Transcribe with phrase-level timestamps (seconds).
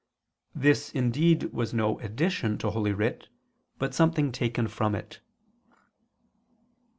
[0.55, 3.27] This indeed was no addition to Holy Writ,
[3.77, 5.19] but something taken from it.